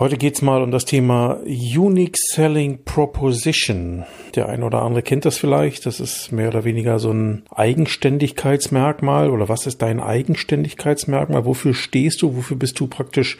[0.00, 4.06] Heute geht's mal um das Thema Unique Selling Proposition.
[4.34, 5.84] Der eine oder andere kennt das vielleicht.
[5.84, 11.44] Das ist mehr oder weniger so ein Eigenständigkeitsmerkmal oder was ist dein Eigenständigkeitsmerkmal?
[11.44, 12.34] Wofür stehst du?
[12.34, 13.36] Wofür bist du praktisch,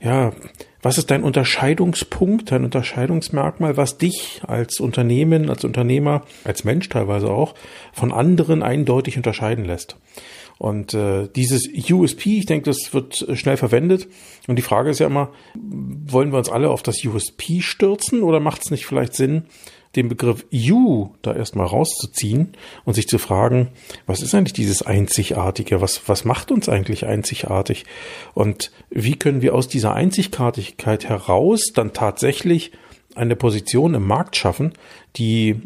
[0.00, 0.32] ja,
[0.80, 7.28] was ist dein Unterscheidungspunkt, dein Unterscheidungsmerkmal, was dich als Unternehmen, als Unternehmer, als Mensch teilweise
[7.28, 7.54] auch
[7.92, 9.98] von anderen eindeutig unterscheiden lässt?
[10.58, 14.08] Und äh, dieses USP, ich denke, das wird schnell verwendet.
[14.48, 18.40] Und die Frage ist ja immer, wollen wir uns alle auf das USP stürzen oder
[18.40, 19.44] macht es nicht vielleicht Sinn,
[19.96, 22.52] den Begriff You da erstmal rauszuziehen
[22.84, 23.68] und sich zu fragen,
[24.06, 25.80] was ist eigentlich dieses Einzigartige?
[25.80, 27.86] Was, was macht uns eigentlich einzigartig?
[28.34, 32.72] Und wie können wir aus dieser Einzigartigkeit heraus dann tatsächlich
[33.14, 34.72] eine Position im Markt schaffen,
[35.16, 35.60] die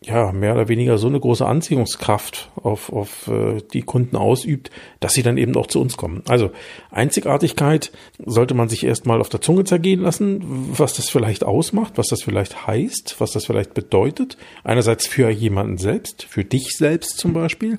[0.00, 5.12] ja, mehr oder weniger so eine große Anziehungskraft auf, auf äh, die Kunden ausübt, dass
[5.12, 6.22] sie dann eben auch zu uns kommen.
[6.28, 6.52] Also
[6.92, 7.90] Einzigartigkeit
[8.24, 10.40] sollte man sich erstmal auf der Zunge zergehen lassen,
[10.78, 14.38] was das vielleicht ausmacht, was das vielleicht heißt, was das vielleicht bedeutet.
[14.62, 17.78] Einerseits für jemanden selbst, für dich selbst zum Beispiel,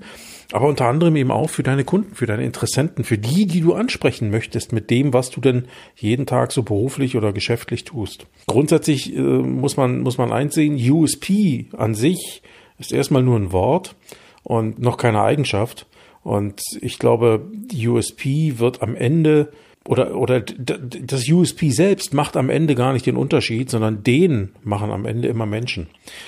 [0.52, 3.74] aber unter anderem eben auch für deine Kunden, für deine Interessenten, für die, die du
[3.74, 8.26] ansprechen möchtest mit dem, was du denn jeden Tag so beruflich oder geschäftlich tust.
[8.48, 12.42] Grundsätzlich äh, muss man, muss man einsehen, USP an sich
[12.80, 13.96] ist erstmal nur ein Wort
[14.44, 15.86] und noch keine Eigenschaft.
[16.24, 19.52] Und ich glaube, USP wird am Ende
[19.86, 24.92] oder, oder das USP selbst macht am Ende gar nicht den Unterschied, sondern den machen
[24.92, 25.88] am Ende immer Menschen.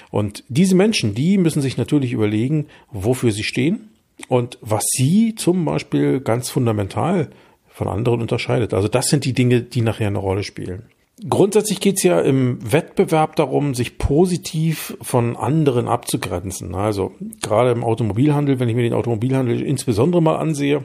[0.10, 3.91] Und diese Menschen, die müssen sich natürlich überlegen, wofür sie stehen,
[4.30, 7.30] und was sie zum Beispiel ganz fundamental
[7.68, 8.74] von anderen unterscheidet.
[8.74, 10.84] Also das sind die Dinge, die nachher eine Rolle spielen.
[11.30, 16.74] Grundsätzlich geht es ja im Wettbewerb darum, sich positiv von anderen abzugrenzen.
[16.74, 20.84] Also gerade im Automobilhandel, wenn ich mir den Automobilhandel insbesondere mal ansehe,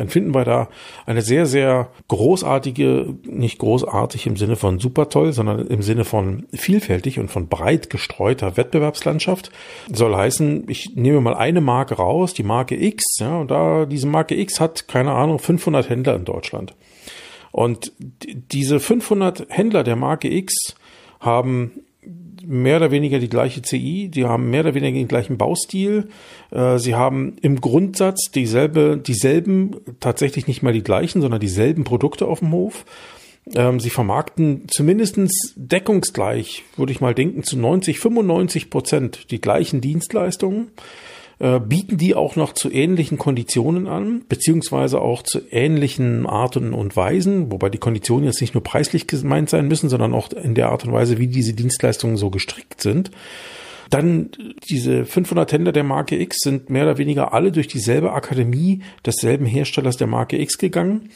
[0.00, 0.70] dann finden wir da
[1.04, 6.46] eine sehr, sehr großartige, nicht großartig im Sinne von super toll, sondern im Sinne von
[6.54, 9.52] vielfältig und von breit gestreuter Wettbewerbslandschaft.
[9.92, 14.06] Soll heißen, ich nehme mal eine Marke raus, die Marke X, ja, und da diese
[14.06, 16.74] Marke X hat, keine Ahnung, 500 Händler in Deutschland.
[17.52, 20.76] Und diese 500 Händler der Marke X
[21.20, 21.72] haben
[22.46, 26.08] mehr oder weniger die gleiche CI, die haben mehr oder weniger den gleichen Baustil,
[26.50, 32.26] äh, sie haben im Grundsatz dieselbe, dieselben, tatsächlich nicht mal die gleichen, sondern dieselben Produkte
[32.26, 32.84] auf dem Hof.
[33.54, 39.80] Ähm, sie vermarkten zumindestens deckungsgleich, würde ich mal denken, zu 90, 95 Prozent die gleichen
[39.80, 40.70] Dienstleistungen
[41.40, 46.96] äh, bieten die auch noch zu ähnlichen Konditionen an, beziehungsweise auch zu ähnlichen Arten und
[46.96, 50.68] Weisen, wobei die Konditionen jetzt nicht nur preislich gemeint sein müssen, sondern auch in der
[50.68, 53.10] Art und Weise, wie diese Dienstleistungen so gestrickt sind.
[53.88, 54.30] Dann
[54.68, 59.46] diese 500 Händler der Marke X sind mehr oder weniger alle durch dieselbe Akademie desselben
[59.46, 61.08] Herstellers der Marke X gegangen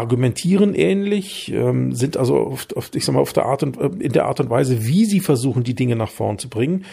[0.00, 3.90] argumentieren ähnlich, ähm, sind also auf, auf, ich sag mal, auf der Art und, äh,
[4.00, 6.86] in der Art und Weise, wie sie versuchen, die Dinge nach vorn zu bringen,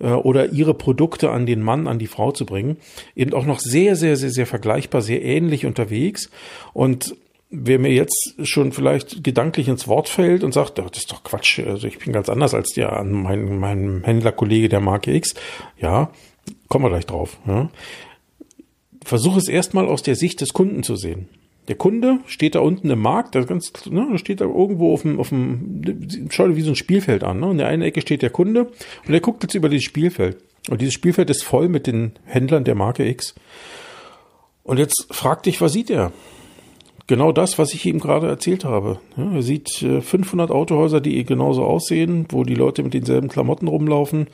[0.00, 2.78] äh, oder ihre Produkte an den Mann, an die Frau zu bringen,
[3.14, 6.30] eben auch noch sehr, sehr, sehr, sehr vergleichbar, sehr ähnlich unterwegs.
[6.72, 7.14] Und
[7.50, 11.60] wer mir jetzt schon vielleicht gedanklich ins Wort fällt und sagt, das ist doch Quatsch,
[11.60, 15.34] also ich bin ganz anders als der an mein, meinem Händlerkollege der Marke X,
[15.78, 16.10] ja,
[16.68, 17.38] kommen wir gleich drauf.
[17.46, 17.70] Ja.
[19.04, 21.28] Versuche es erstmal aus der Sicht des Kunden zu sehen.
[21.68, 25.18] Der Kunde steht da unten im Markt, das ganz, ne, steht da irgendwo auf dem,
[25.18, 27.40] auf dem, schau dir wie so ein Spielfeld an.
[27.40, 27.50] Ne?
[27.52, 30.36] In der einen Ecke steht der Kunde und der guckt jetzt über dieses Spielfeld.
[30.68, 33.34] Und dieses Spielfeld ist voll mit den Händlern der Marke X.
[34.62, 36.12] Und jetzt fragt dich, was sieht er?
[37.06, 38.98] Genau das, was ich eben gerade erzählt habe.
[39.16, 43.68] Ja, er sieht 500 äh, Autohäuser, die genauso aussehen, wo die Leute mit denselben Klamotten
[43.68, 44.28] rumlaufen,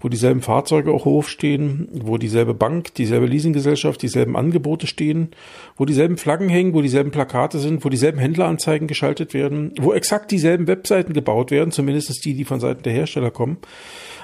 [0.00, 5.28] wo dieselben Fahrzeuge auch hochstehen, wo dieselbe Bank, dieselbe Leasinggesellschaft, dieselben Angebote stehen,
[5.76, 10.30] wo dieselben Flaggen hängen, wo dieselben Plakate sind, wo dieselben Händleranzeigen geschaltet werden, wo exakt
[10.30, 13.58] dieselben Webseiten gebaut werden, zumindest die, die von Seiten der Hersteller kommen.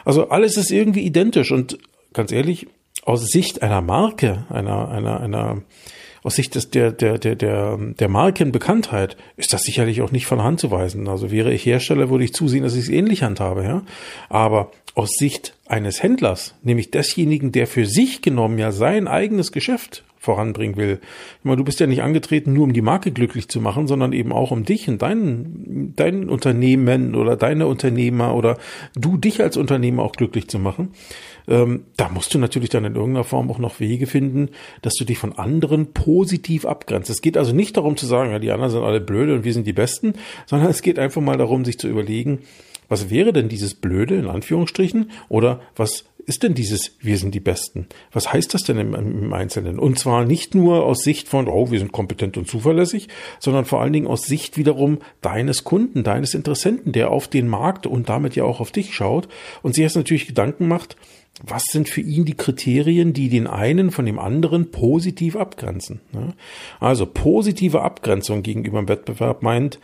[0.05, 1.79] Also alles ist irgendwie identisch und
[2.13, 2.67] ganz ehrlich,
[3.05, 5.63] aus Sicht einer Marke, einer, einer, einer,
[6.23, 10.43] aus Sicht des, der, der, der, der, der Markenbekanntheit ist das sicherlich auch nicht von
[10.43, 11.09] Hand zu weisen.
[11.09, 13.83] Also wäre ich Hersteller, würde ich zusehen, dass ich es ähnlich handhabe, ja.
[14.29, 20.05] Aber aus Sicht eines Händlers, nämlich desjenigen, der für sich genommen ja sein eigenes Geschäft
[20.19, 21.01] voranbringen will.
[21.39, 24.13] Ich meine, du bist ja nicht angetreten, nur um die Marke glücklich zu machen, sondern
[24.13, 28.59] eben auch um dich und dein, dein Unternehmen oder deine Unternehmer oder
[28.95, 30.91] du dich als Unternehmer auch glücklich zu machen.
[31.49, 34.51] Ähm, da musst du natürlich dann in irgendeiner Form auch noch Wege finden,
[34.83, 37.11] dass du dich von anderen positiv abgrenzt.
[37.11, 39.53] Es geht also nicht darum zu sagen, ja, die anderen sind alle blöde und wir
[39.53, 40.15] sind die Besten,
[40.47, 42.41] sondern es geht einfach mal darum, sich zu überlegen,
[42.89, 47.41] was wäre denn dieses Blöde in Anführungsstrichen oder was ist denn dieses Wir sind die
[47.41, 47.87] Besten?
[48.13, 49.79] Was heißt das denn im, im, Einzelnen?
[49.79, 53.09] Und zwar nicht nur aus Sicht von, oh, wir sind kompetent und zuverlässig,
[53.39, 57.87] sondern vor allen Dingen aus Sicht wiederum deines Kunden, deines Interessenten, der auf den Markt
[57.87, 59.29] und damit ja auch auf dich schaut
[59.63, 60.97] und sich jetzt natürlich Gedanken macht,
[61.43, 66.01] was sind für ihn die Kriterien, die den einen von dem anderen positiv abgrenzen?
[66.81, 69.79] Also positive Abgrenzung gegenüber dem Wettbewerb meint,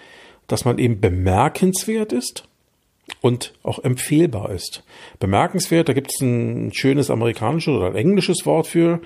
[0.48, 2.46] dass man eben bemerkenswert ist,
[3.20, 4.82] und auch empfehlbar ist.
[5.18, 9.00] Bemerkenswert, da gibt es ein schönes amerikanisches oder ein englisches Wort für,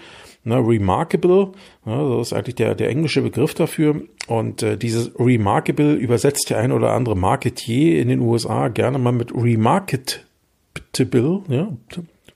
[0.44, 1.52] ne, remarkable,
[1.84, 4.02] ne, das ist eigentlich der, der englische Begriff dafür.
[4.26, 9.12] Und äh, dieses remarkable übersetzt der ein oder andere Marketier in den USA gerne mal
[9.12, 11.72] mit remarketable, ja,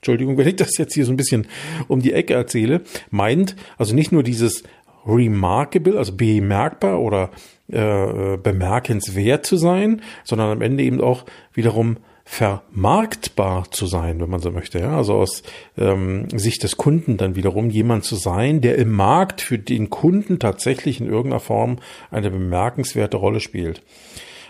[0.05, 1.47] Entschuldigung, wenn ich das jetzt hier so ein bisschen
[1.87, 4.63] um die Ecke erzähle, meint also nicht nur dieses
[5.07, 7.31] remarkable, also bemerkbar oder
[7.71, 11.97] äh, bemerkenswert zu sein, sondern am Ende eben auch wiederum
[12.27, 14.79] vermarktbar zu sein, wenn man so möchte.
[14.79, 14.97] Ja?
[14.97, 15.43] Also aus
[15.77, 20.39] ähm, Sicht des Kunden dann wiederum jemand zu sein, der im Markt für den Kunden
[20.39, 21.77] tatsächlich in irgendeiner Form
[22.09, 23.83] eine bemerkenswerte Rolle spielt.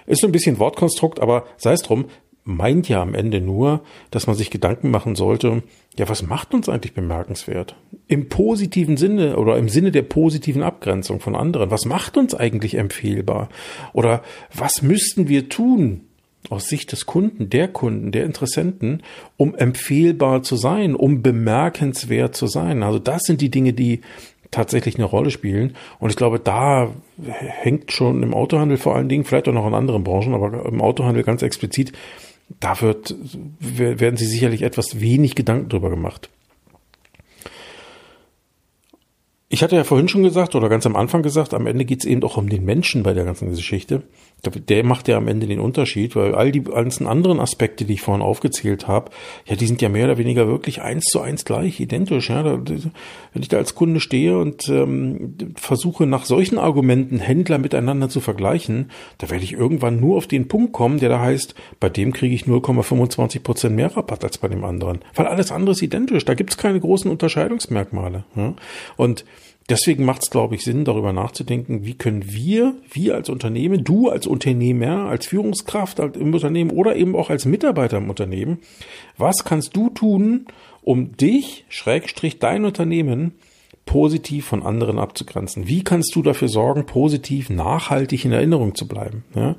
[0.07, 2.05] Ist so ein bisschen Wortkonstrukt, aber sei es drum,
[2.45, 3.81] meint ja am Ende nur,
[4.11, 5.63] dass man sich Gedanken machen sollte,
[5.97, 7.75] ja, was macht uns eigentlich bemerkenswert?
[8.07, 11.71] Im positiven Sinne oder im Sinne der positiven Abgrenzung von anderen.
[11.71, 13.49] Was macht uns eigentlich empfehlbar?
[13.93, 14.21] Oder
[14.53, 16.01] was müssten wir tun
[16.49, 19.01] aus Sicht des Kunden, der Kunden, der Interessenten,
[19.37, 22.83] um empfehlbar zu sein, um bemerkenswert zu sein?
[22.83, 24.01] Also das sind die Dinge, die
[24.51, 25.75] tatsächlich eine Rolle spielen.
[25.99, 26.91] Und ich glaube, da
[27.25, 30.81] hängt schon im Autohandel vor allen Dingen, vielleicht auch noch in anderen Branchen, aber im
[30.81, 31.91] Autohandel ganz explizit
[32.59, 33.15] da wird,
[33.59, 36.29] werden sie sicherlich etwas wenig Gedanken drüber gemacht.
[39.55, 42.05] Ich hatte ja vorhin schon gesagt oder ganz am Anfang gesagt, am Ende geht es
[42.05, 44.01] eben auch um den Menschen bei der ganzen Geschichte.
[44.43, 48.01] Der macht ja am Ende den Unterschied, weil all die ganzen anderen Aspekte, die ich
[48.01, 49.11] vorhin aufgezählt habe,
[49.45, 52.29] ja, die sind ja mehr oder weniger wirklich eins zu eins gleich, identisch.
[52.29, 52.91] Ja, wenn
[53.41, 58.91] ich da als Kunde stehe und ähm, versuche nach solchen Argumenten Händler miteinander zu vergleichen,
[59.19, 62.35] da werde ich irgendwann nur auf den Punkt kommen, der da heißt, bei dem kriege
[62.35, 66.25] ich 0,25 Prozent mehr Rabatt als bei dem anderen, weil alles andere ist identisch.
[66.25, 68.25] Da gibt es keine großen Unterscheidungsmerkmale.
[68.35, 68.53] Ja?
[68.97, 69.23] Und
[69.67, 74.09] Deswegen macht es, glaube ich, Sinn, darüber nachzudenken, wie können wir, wir als Unternehmen, du
[74.09, 78.59] als Unternehmer, als Führungskraft im Unternehmen oder eben auch als Mitarbeiter im Unternehmen,
[79.17, 80.45] was kannst du tun,
[80.83, 83.33] um dich, Schrägstrich, dein Unternehmen
[83.85, 85.67] positiv von anderen abzugrenzen?
[85.67, 89.23] Wie kannst du dafür sorgen, positiv, nachhaltig in Erinnerung zu bleiben?
[89.35, 89.55] Ja?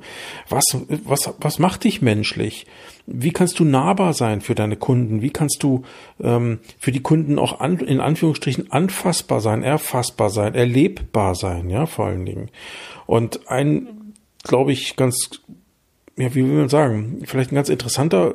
[0.49, 0.65] Was,
[1.05, 2.67] was, was macht dich menschlich?
[3.05, 5.21] Wie kannst du nahbar sein für deine Kunden?
[5.21, 5.83] Wie kannst du
[6.21, 11.85] ähm, für die Kunden auch an, in Anführungsstrichen anfassbar sein, erfassbar sein, erlebbar sein, ja,
[11.85, 12.49] vor allen Dingen.
[13.05, 14.13] Und ein,
[14.43, 15.41] glaube ich, ganz,
[16.17, 18.33] ja, wie will man sagen, vielleicht ein ganz interessanter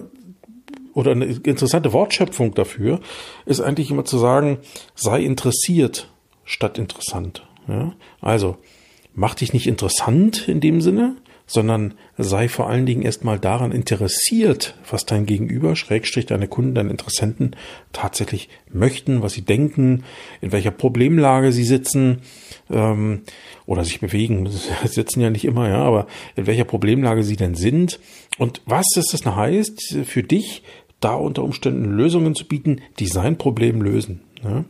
[0.95, 3.01] oder eine interessante Wortschöpfung dafür
[3.47, 4.59] ist eigentlich immer zu sagen,
[4.95, 6.11] sei interessiert
[6.45, 7.47] statt interessant.
[7.69, 7.95] Ja?
[8.21, 8.57] Also,
[9.15, 11.17] mach dich nicht interessant in dem Sinne,
[11.47, 16.91] sondern sei vor allen Dingen erstmal daran interessiert, was dein Gegenüber, Schrägstrich deine Kunden, deine
[16.91, 17.57] Interessenten
[17.93, 20.05] tatsächlich möchten, was sie denken,
[20.41, 22.23] in welcher Problemlage sie sitzen
[22.71, 23.23] ähm,
[23.67, 24.49] oder sich bewegen.
[24.85, 28.01] Sitzen ja nicht immer, ja, aber in welcher Problemlage sie denn sind
[28.39, 30.63] und was das heißt für dich,
[31.05, 34.23] da unter Umständen Lösungen zu bieten, die sein Problem lösen.
[34.43, 34.65] Ja?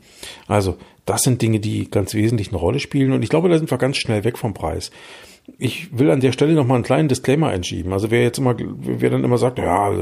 [0.47, 3.13] Also, das sind Dinge, die ganz wesentlich eine Rolle spielen.
[3.13, 4.91] Und ich glaube, da sind wir ganz schnell weg vom Preis.
[5.59, 7.93] Ich will an der Stelle noch mal einen kleinen Disclaimer einschieben.
[7.93, 9.93] Also wer jetzt immer, wer dann immer sagt, ja,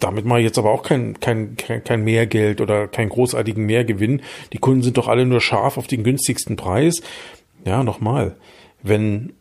[0.00, 4.22] damit mache ich jetzt aber auch kein, kein, kein, kein Mehrgeld oder keinen großartigen Mehrgewinn.
[4.54, 7.02] Die Kunden sind doch alle nur scharf auf den günstigsten Preis.
[7.66, 8.36] Ja, nochmal.
[8.82, 9.34] Wenn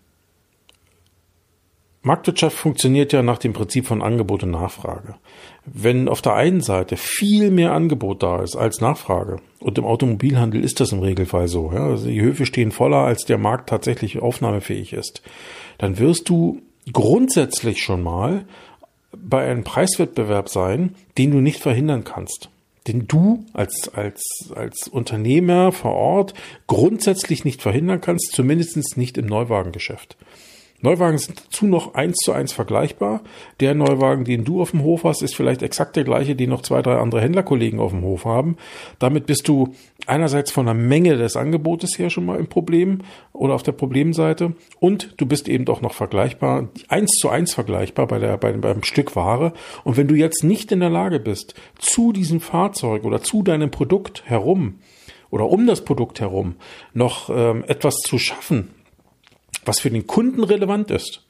[2.03, 5.15] Marktwirtschaft funktioniert ja nach dem Prinzip von Angebot und Nachfrage.
[5.65, 10.63] Wenn auf der einen Seite viel mehr Angebot da ist als Nachfrage, und im Automobilhandel
[10.63, 14.19] ist das im Regelfall so, ja, also die Höfe stehen voller, als der Markt tatsächlich
[14.19, 15.21] aufnahmefähig ist,
[15.77, 18.45] dann wirst du grundsätzlich schon mal
[19.15, 22.49] bei einem Preiswettbewerb sein, den du nicht verhindern kannst.
[22.87, 24.23] Den du als, als,
[24.55, 26.33] als Unternehmer vor Ort
[26.65, 30.17] grundsätzlich nicht verhindern kannst, zumindest nicht im Neuwagengeschäft.
[30.81, 33.21] Neuwagen sind dazu noch eins zu eins vergleichbar.
[33.59, 36.61] Der Neuwagen, den du auf dem Hof hast, ist vielleicht exakt der gleiche, den noch
[36.61, 38.57] zwei, drei andere Händlerkollegen auf dem Hof haben.
[38.99, 39.73] Damit bist du
[40.07, 42.99] einerseits von der Menge des Angebotes her schon mal im Problem
[43.31, 48.07] oder auf der Problemseite und du bist eben doch noch vergleichbar, eins zu eins vergleichbar
[48.07, 49.53] bei der, bei, beim Stück Ware.
[49.83, 53.69] Und wenn du jetzt nicht in der Lage bist, zu diesem Fahrzeug oder zu deinem
[53.69, 54.79] Produkt herum
[55.29, 56.55] oder um das Produkt herum
[56.93, 58.69] noch ähm, etwas zu schaffen,
[59.65, 61.25] was für den Kunden relevant ist,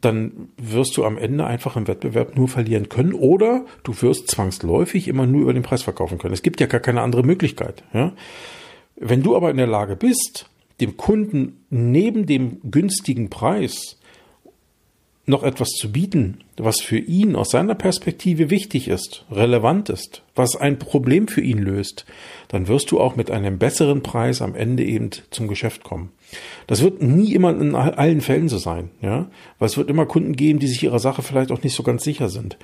[0.00, 5.08] dann wirst du am Ende einfach im Wettbewerb nur verlieren können oder du wirst zwangsläufig
[5.08, 6.34] immer nur über den Preis verkaufen können.
[6.34, 7.84] Es gibt ja gar keine andere Möglichkeit.
[7.92, 8.12] Ja?
[8.96, 13.98] Wenn du aber in der Lage bist, dem Kunden neben dem günstigen Preis
[15.32, 20.54] noch etwas zu bieten, was für ihn aus seiner Perspektive wichtig ist, relevant ist, was
[20.54, 22.06] ein Problem für ihn löst,
[22.48, 26.10] dann wirst du auch mit einem besseren Preis am Ende eben zum Geschäft kommen.
[26.66, 30.36] Das wird nie immer in allen Fällen so sein, ja, weil es wird immer Kunden
[30.36, 32.56] geben, die sich ihrer Sache vielleicht auch nicht so ganz sicher sind.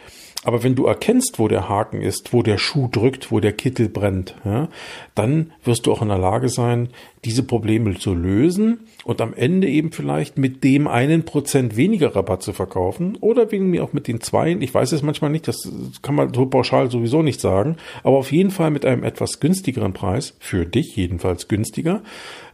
[0.45, 3.89] Aber wenn du erkennst, wo der Haken ist, wo der Schuh drückt, wo der Kittel
[3.89, 4.69] brennt, ja,
[5.17, 6.91] dann wirst du auch in der Lage sein,
[7.25, 12.45] diese Probleme zu lösen und am Ende eben vielleicht mit dem einen Prozent weniger Rabatt
[12.45, 14.53] zu verkaufen oder wegen mir auch mit den zwei.
[14.61, 15.69] Ich weiß es manchmal nicht, das
[16.03, 19.93] kann man so pauschal sowieso nicht sagen, aber auf jeden Fall mit einem etwas günstigeren
[19.93, 22.03] Preis, für dich jedenfalls günstiger,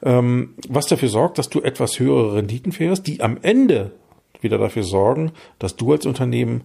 [0.02, 3.92] ähm, was dafür sorgt, dass du etwas höhere Renditen fährst, die am Ende
[4.40, 6.62] wieder dafür sorgen, dass du als Unternehmen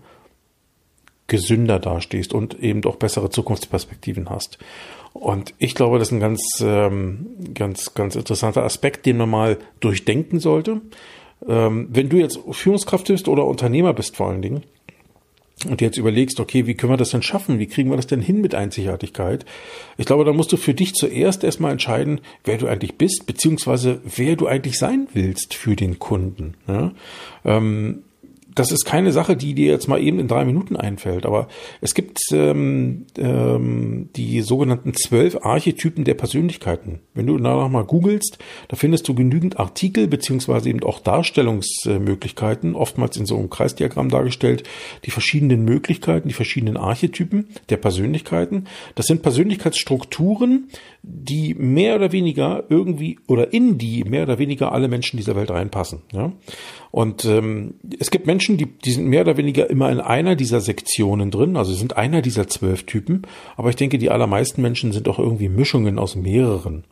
[1.30, 4.58] gesünder dastehst und eben auch bessere Zukunftsperspektiven hast.
[5.14, 9.58] Und ich glaube, das ist ein ganz, ähm, ganz, ganz interessanter Aspekt, den man mal
[9.80, 10.82] durchdenken sollte.
[11.48, 14.64] Ähm, wenn du jetzt Führungskraft bist oder Unternehmer bist vor allen Dingen
[15.68, 17.60] und jetzt überlegst, okay, wie können wir das denn schaffen?
[17.60, 19.46] Wie kriegen wir das denn hin mit Einzigartigkeit?
[19.98, 24.02] Ich glaube, da musst du für dich zuerst erstmal entscheiden, wer du eigentlich bist, beziehungsweise
[24.04, 26.56] wer du eigentlich sein willst für den Kunden.
[26.68, 26.94] Ja?
[27.46, 28.04] Ähm,
[28.60, 31.48] das ist keine Sache, die dir jetzt mal eben in drei Minuten einfällt, aber
[31.80, 37.00] es gibt ähm, ähm, die sogenannten zwölf Archetypen der Persönlichkeiten.
[37.14, 38.38] Wenn du danach mal googelst,
[38.68, 44.64] da findest du genügend Artikel beziehungsweise eben auch Darstellungsmöglichkeiten, oftmals in so einem Kreisdiagramm dargestellt,
[45.06, 48.66] die verschiedenen Möglichkeiten, die verschiedenen Archetypen der Persönlichkeiten.
[48.96, 50.68] Das sind Persönlichkeitsstrukturen,
[51.02, 55.50] die mehr oder weniger irgendwie oder in die mehr oder weniger alle Menschen dieser Welt
[55.50, 56.02] reinpassen.
[56.12, 56.34] Ja?
[56.92, 60.60] Und ähm, es gibt Menschen, die, die sind mehr oder weniger immer in einer dieser
[60.60, 63.24] Sektionen drin, also sind einer dieser zwölf Typen,
[63.58, 66.84] aber ich denke, die allermeisten Menschen sind auch irgendwie Mischungen aus mehreren.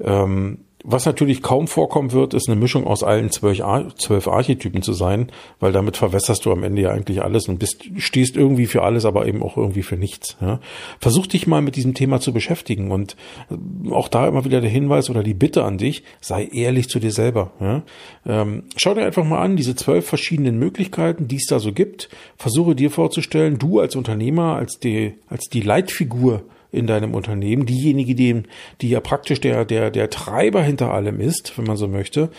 [0.00, 3.62] Ähm, was natürlich kaum vorkommen wird, ist eine Mischung aus allen zwölf,
[3.96, 7.86] zwölf Archetypen zu sein, weil damit verwässerst du am Ende ja eigentlich alles und bist,
[7.96, 10.36] stehst irgendwie für alles, aber eben auch irgendwie für nichts.
[10.42, 10.60] Ja.
[11.00, 13.16] Versuch dich mal mit diesem Thema zu beschäftigen und
[13.50, 17.00] äh, auch da immer wieder der Hinweis oder die Bitte an dich, sei ehrlich zu
[17.00, 17.52] dir selber.
[17.60, 17.82] Ja.
[18.26, 22.10] Ähm, schau dir einfach mal an, diese zwölf verschiedenen Möglichkeiten, die es da so gibt.
[22.36, 26.42] Versuche dir vorzustellen, du als Unternehmer, als die, als die Leitfigur
[26.74, 28.42] in deinem Unternehmen, diejenige, die,
[28.80, 32.30] die ja praktisch der, der, der Treiber hinter allem ist, wenn man so möchte.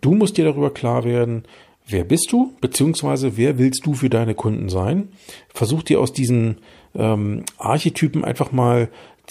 [0.00, 1.44] Du musst dir darüber klar werden,
[1.86, 5.08] wer bist du, beziehungsweise wer willst du für deine Kunden sein.
[5.48, 6.58] Versuch dir aus diesen
[6.94, 8.88] ähm, Archetypen einfach mal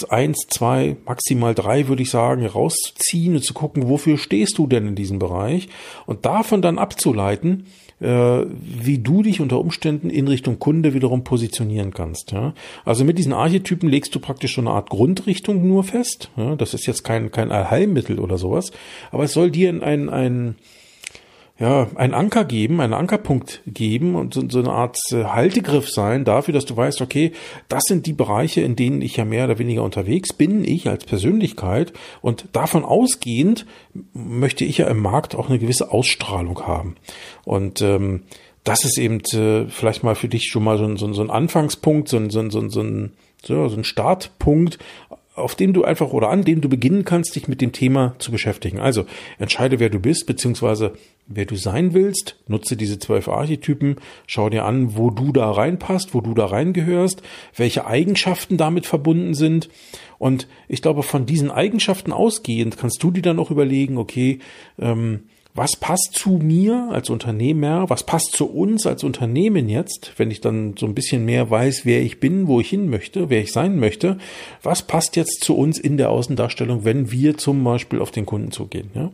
[0.10, 4.88] eins, zwei, maximal drei, würde ich sagen, rauszuziehen und zu gucken, wofür stehst du denn
[4.88, 5.70] in diesem Bereich
[6.06, 7.66] und davon dann abzuleiten,
[8.00, 12.32] wie du dich unter Umständen in Richtung Kunde wiederum positionieren kannst.
[12.32, 12.54] Ja?
[12.86, 16.30] Also mit diesen Archetypen legst du praktisch so eine Art Grundrichtung nur fest.
[16.38, 16.56] Ja?
[16.56, 18.72] Das ist jetzt kein, kein Allheilmittel oder sowas,
[19.12, 20.56] aber es soll dir ein, ein,
[21.60, 26.24] ja, einen Anker geben, einen Ankerpunkt geben und so, so eine Art äh, Haltegriff sein
[26.24, 27.32] dafür, dass du weißt, okay,
[27.68, 31.06] das sind die Bereiche, in denen ich ja mehr oder weniger unterwegs bin, ich als
[31.06, 33.66] Persönlichkeit und davon ausgehend
[34.14, 36.96] möchte ich ja im Markt auch eine gewisse Ausstrahlung haben.
[37.44, 38.24] Und ähm,
[38.64, 41.22] das ist eben äh, vielleicht mal für dich schon mal so ein, so ein, so
[41.22, 43.12] ein Anfangspunkt, so ein, so ein, so ein, so ein,
[43.42, 44.78] so ein Startpunkt,
[45.34, 48.32] auf dem du einfach oder an dem du beginnen kannst, dich mit dem Thema zu
[48.32, 48.80] beschäftigen.
[48.80, 49.06] Also
[49.38, 50.94] entscheide, wer du bist, beziehungsweise
[51.27, 56.13] wer du sein willst, nutze diese zwölf Archetypen, schau dir an, wo du da reinpasst,
[56.13, 57.22] wo du da reingehörst,
[57.55, 59.69] welche Eigenschaften damit verbunden sind.
[60.17, 64.39] Und ich glaube, von diesen Eigenschaften ausgehend kannst du dir dann auch überlegen, okay,
[64.79, 65.24] ähm,
[65.58, 70.40] was passt zu mir als Unternehmer, was passt zu uns als Unternehmen jetzt, wenn ich
[70.40, 73.52] dann so ein bisschen mehr weiß, wer ich bin, wo ich hin möchte, wer ich
[73.52, 74.20] sein möchte,
[74.62, 78.52] was passt jetzt zu uns in der Außendarstellung, wenn wir zum Beispiel auf den Kunden
[78.52, 78.92] zugehen.
[78.94, 79.10] Ja?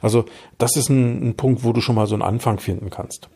[0.00, 0.24] Also
[0.56, 3.28] das ist ein, ein Punkt, wo du schon mal so einen Anfang finden kannst.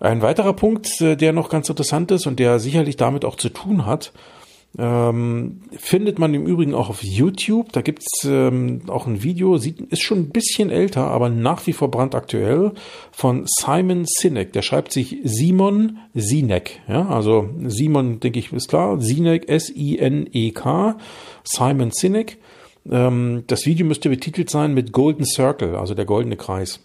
[0.00, 3.50] Ein weiterer Punkt, äh, der noch ganz interessant ist und der sicherlich damit auch zu
[3.50, 4.12] tun hat,
[4.76, 7.72] Ähm, findet man im Übrigen auch auf YouTube.
[7.72, 11.72] Da gibt's ähm, auch ein Video, sieht, ist schon ein bisschen älter, aber nach wie
[11.72, 12.72] vor brandaktuell
[13.10, 14.52] von Simon Sinek.
[14.52, 16.80] Der schreibt sich Simon Sinek.
[16.86, 19.00] Ja, also Simon, denke ich, ist klar.
[19.00, 20.98] Sinek, S-I-N-E-K.
[21.44, 22.36] Simon Sinek.
[22.90, 26.80] Ähm, das Video müsste betitelt sein mit Golden Circle, also der goldene Kreis.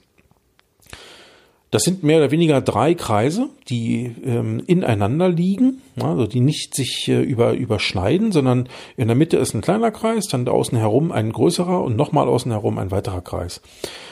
[1.73, 7.07] Das sind mehr oder weniger drei Kreise, die ähm, ineinander liegen, also die nicht sich
[7.07, 11.33] äh, über, überschneiden, sondern in der Mitte ist ein kleiner Kreis, dann außen herum ein
[11.33, 13.59] größerer und nochmal außen herum ein weiterer Kreis.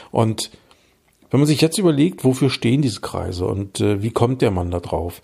[0.10, 0.50] Und
[1.30, 4.72] wenn man sich jetzt überlegt, wofür stehen diese Kreise und äh, wie kommt der Mann
[4.72, 5.22] da drauf?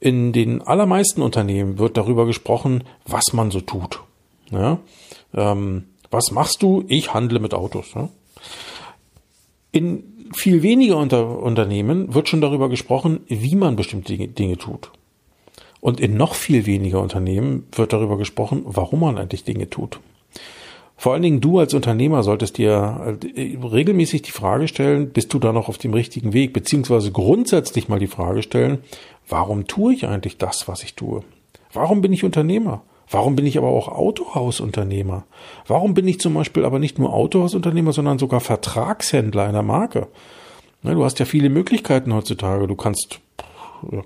[0.00, 4.00] In den allermeisten Unternehmen wird darüber gesprochen, was man so tut.
[4.50, 4.78] Ja?
[5.34, 6.84] Ähm, was machst du?
[6.88, 7.92] Ich handle mit Autos.
[7.94, 8.08] Ja?
[9.72, 14.90] In viel weniger unter Unternehmen wird schon darüber gesprochen, wie man bestimmte Dinge, tut.
[15.80, 20.00] Und in noch viel weniger Unternehmen wird darüber gesprochen, warum man eigentlich Dinge tut.
[20.96, 25.38] Vor allen Dingen du als Unternehmer solltest dir äh, regelmäßig die Frage stellen, bist du
[25.38, 26.54] da noch auf dem richtigen Weg?
[26.54, 28.78] Beziehungsweise grundsätzlich mal die Frage stellen,
[29.28, 31.22] warum tue ich eigentlich das, was ich tue?
[31.72, 32.82] Warum bin ich Unternehmer?
[33.10, 35.24] Warum bin ich aber auch Autohausunternehmer?
[35.66, 40.08] Warum bin ich zum Beispiel aber nicht nur Autohausunternehmer, sondern sogar Vertragshändler einer Marke?
[40.82, 42.66] Ne, du hast ja viele Möglichkeiten heutzutage.
[42.66, 43.20] Du kannst,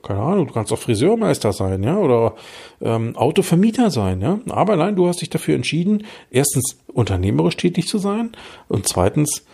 [0.02, 2.35] keine Ahnung, du kannst auch Friseurmeister sein, ja, oder
[2.83, 4.38] ähm, Autovermieter sein, ja.
[4.50, 8.33] Aber nein, du hast dich dafür entschieden, erstens unternehmerisch tätig zu sein
[8.69, 9.45] und zweitens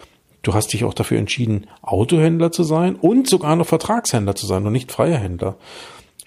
[0.47, 4.65] Du hast dich auch dafür entschieden, Autohändler zu sein und sogar noch Vertragshändler zu sein
[4.65, 5.57] und nicht freier Händler.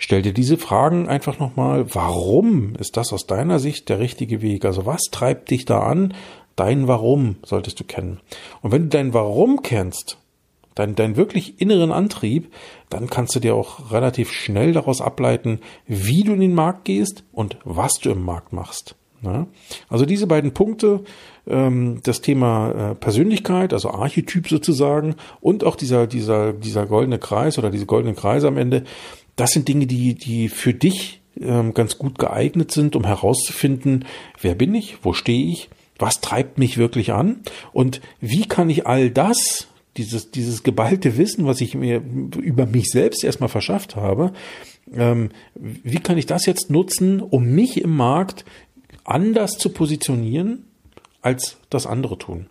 [0.02, 1.94] Stell dir diese Fragen einfach nochmal.
[1.94, 4.64] Warum ist das aus deiner Sicht der richtige Weg?
[4.64, 6.14] Also was treibt dich da an?
[6.56, 8.22] Dein Warum solltest du kennen.
[8.62, 10.18] Und wenn du dein Warum kennst,
[10.74, 12.50] dein, dein wirklich inneren Antrieb,
[12.90, 17.26] dann kannst du dir auch relativ schnell daraus ableiten, wie du in den Markt gehst
[17.34, 18.96] und was du im Markt machst.
[19.22, 19.48] Ja?
[19.90, 21.04] Also diese beiden Punkte,
[21.46, 27.58] ähm, das Thema äh, Persönlichkeit, also Archetyp sozusagen, und auch dieser, dieser, dieser goldene Kreis
[27.58, 28.84] oder diese goldenen Kreise am Ende,
[29.40, 34.06] das sind Dinge, die, die für dich ähm, ganz gut geeignet sind, um herauszufinden,
[34.42, 37.42] wer bin ich, wo stehe ich, was treibt mich wirklich an
[37.72, 39.68] und wie kann ich all das,
[39.98, 42.02] dieses, dieses geballte Wissen, was ich mir
[42.42, 44.34] über mich selbst erstmal verschafft habe,
[44.96, 48.46] ähm, wie kann ich das jetzt nutzen, um mich im Markt
[49.04, 50.66] anders zu positionieren,
[51.22, 52.48] als das andere tun.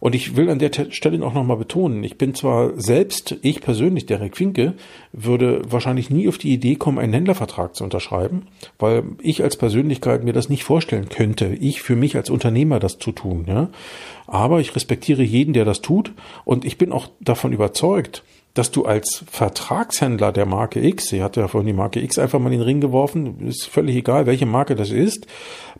[0.00, 4.06] Und ich will an der Stelle auch nochmal betonen, ich bin zwar selbst, ich persönlich,
[4.06, 4.74] Derek Finke,
[5.12, 8.46] würde wahrscheinlich nie auf die Idee kommen, einen Händlervertrag zu unterschreiben,
[8.78, 12.98] weil ich als Persönlichkeit mir das nicht vorstellen könnte, ich für mich als Unternehmer das
[12.98, 13.44] zu tun.
[13.46, 13.70] Ja?
[14.26, 16.12] Aber ich respektiere jeden, der das tut
[16.44, 21.36] und ich bin auch davon überzeugt, dass du als Vertragshändler der Marke X, sie hat
[21.36, 24.46] ja vorhin die Marke X einfach mal in den Ring geworfen, ist völlig egal, welche
[24.46, 25.26] Marke das ist,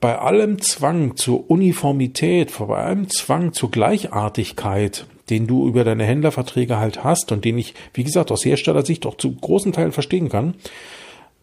[0.01, 6.79] bei allem Zwang zur Uniformität, bei allem Zwang zur Gleichartigkeit, den du über deine Händlerverträge
[6.79, 10.55] halt hast und den ich, wie gesagt, aus Herstellersicht auch zu großen Teilen verstehen kann,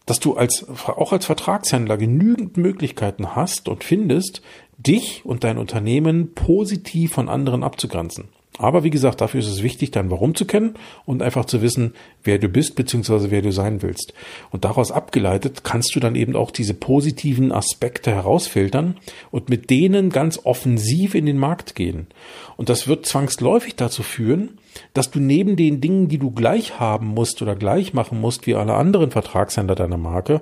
[0.06, 4.42] dass du als, auch als Vertragshändler genügend Möglichkeiten hast und findest,
[4.78, 8.30] dich und dein Unternehmen positiv von anderen abzugrenzen.
[8.58, 11.94] Aber wie gesagt, dafür ist es wichtig, dein Warum zu kennen und einfach zu wissen,
[12.24, 13.30] wer du bist bzw.
[13.30, 14.14] wer du sein willst.
[14.52, 18.96] Und daraus abgeleitet kannst du dann eben auch diese positiven Aspekte herausfiltern
[19.32, 22.08] und mit denen ganz offensiv in den Markt gehen.
[22.56, 24.58] Und das wird zwangsläufig dazu führen,
[24.94, 28.56] dass du neben den Dingen, die du gleich haben musst oder gleich machen musst wie
[28.56, 30.42] alle anderen Vertragshändler deiner Marke,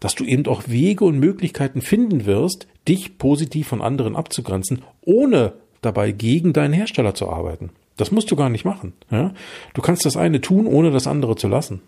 [0.00, 5.52] dass du eben auch Wege und Möglichkeiten finden wirst, dich positiv von anderen abzugrenzen, ohne
[5.84, 7.70] dabei, gegen deinen Hersteller zu arbeiten.
[7.96, 8.92] Das musst du gar nicht machen.
[9.10, 9.32] Ja?
[9.72, 11.80] Du kannst das eine tun, ohne das andere zu lassen.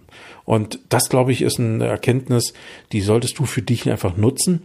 [0.45, 2.55] Und das, glaube ich, ist eine Erkenntnis,
[2.93, 4.63] die solltest du für dich einfach nutzen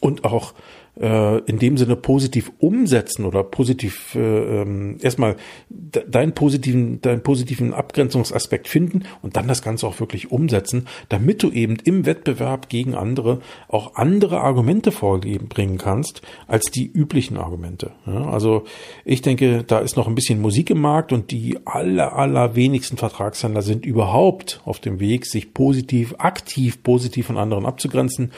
[0.00, 0.54] und auch
[1.00, 5.36] äh, in dem Sinne positiv umsetzen oder positiv äh, ähm, erstmal
[5.68, 11.50] deinen positiven, deinen positiven Abgrenzungsaspekt finden und dann das Ganze auch wirklich umsetzen, damit du
[11.50, 17.92] eben im Wettbewerb gegen andere auch andere Argumente vorbringen kannst als die üblichen Argumente.
[18.06, 18.64] Ja, also
[19.04, 22.96] ich denke, da ist noch ein bisschen Musik im Markt und die aller, aller wenigsten
[22.96, 28.32] Vertragshändler sind überhaupt auf dem Weg, sich positiv, aktiv positiv von anderen abzugrenzen.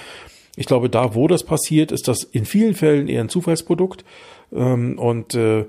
[0.57, 4.05] Ich glaube, da, wo das passiert, ist das in vielen Fällen eher ein Zufallsprodukt.
[4.53, 5.67] Ähm, und äh,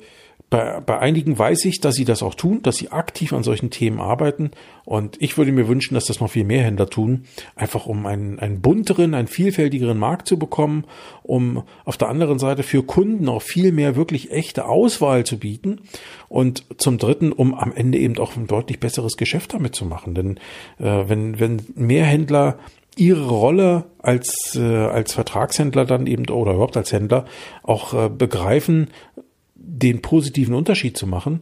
[0.50, 3.72] bei, bei einigen weiß ich, dass sie das auch tun, dass sie aktiv an solchen
[3.72, 4.52] Themen arbeiten.
[4.84, 7.24] Und ich würde mir wünschen, dass das noch viel mehr Händler tun,
[7.56, 10.86] einfach um einen, einen bunteren, einen vielfältigeren Markt zu bekommen,
[11.24, 15.82] um auf der anderen Seite für Kunden auch viel mehr wirklich echte Auswahl zu bieten.
[16.30, 20.14] Und zum Dritten, um am Ende eben auch ein deutlich besseres Geschäft damit zu machen.
[20.14, 20.38] Denn
[20.80, 22.60] äh, wenn, wenn mehr Händler
[22.96, 27.26] ihre Rolle als, äh, als Vertragshändler dann eben oder überhaupt als Händler
[27.64, 28.90] auch äh, begreifen,
[29.56, 31.42] den positiven Unterschied zu machen,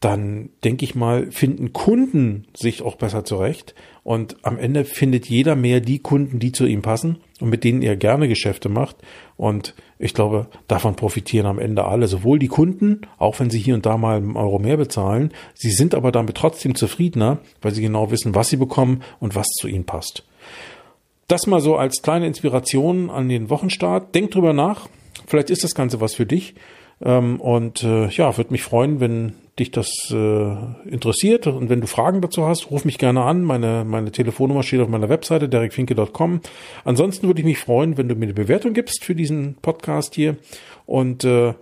[0.00, 3.74] dann denke ich mal, finden Kunden sich auch besser zurecht.
[4.02, 7.82] Und am Ende findet jeder mehr die Kunden, die zu ihm passen und mit denen
[7.82, 8.96] er gerne Geschäfte macht.
[9.36, 13.74] Und ich glaube, davon profitieren am Ende alle, sowohl die Kunden, auch wenn sie hier
[13.74, 17.82] und da mal einen Euro mehr bezahlen, sie sind aber damit trotzdem zufriedener, weil sie
[17.82, 20.24] genau wissen, was sie bekommen und was zu ihnen passt.
[21.30, 24.16] Das mal so als kleine Inspiration an den Wochenstart.
[24.16, 24.88] Denk drüber nach.
[25.28, 26.56] Vielleicht ist das Ganze was für dich.
[27.00, 30.56] Ähm, und äh, ja, würde mich freuen, wenn dich das äh,
[30.90, 33.44] interessiert und wenn du Fragen dazu hast, ruf mich gerne an.
[33.44, 36.40] Meine, meine Telefonnummer steht auf meiner Webseite derekfinke.com.
[36.84, 40.36] Ansonsten würde ich mich freuen, wenn du mir eine Bewertung gibst für diesen Podcast hier
[40.84, 41.54] und äh,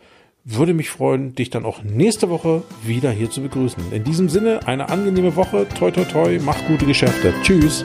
[0.44, 3.92] würde mich freuen, dich dann auch nächste Woche wieder hier zu begrüßen.
[3.92, 5.66] In diesem Sinne, eine angenehme Woche.
[5.78, 6.38] Toi, toi, toi.
[6.42, 7.34] Mach gute Geschäfte.
[7.42, 7.84] Tschüss.